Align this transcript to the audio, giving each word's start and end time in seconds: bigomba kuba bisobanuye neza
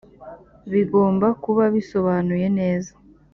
bigomba 0.71 1.27
kuba 1.43 1.63
bisobanuye 1.75 2.47
neza 2.59 2.91